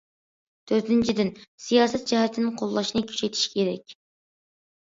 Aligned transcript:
تۆتىنچىدىن، 0.71 1.29
سىياسەت 1.67 2.07
جەھەتتىن 2.13 2.49
قوللاشنى 2.63 3.07
كۈچەيتىش 3.13 3.47
كېرەك. 3.55 3.97